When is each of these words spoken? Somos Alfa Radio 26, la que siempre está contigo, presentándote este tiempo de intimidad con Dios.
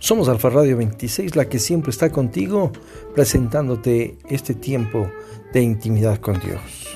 Somos 0.00 0.28
Alfa 0.28 0.48
Radio 0.48 0.76
26, 0.76 1.34
la 1.34 1.48
que 1.48 1.58
siempre 1.58 1.90
está 1.90 2.10
contigo, 2.10 2.70
presentándote 3.16 4.16
este 4.28 4.54
tiempo 4.54 5.10
de 5.52 5.62
intimidad 5.62 6.18
con 6.20 6.38
Dios. 6.38 6.87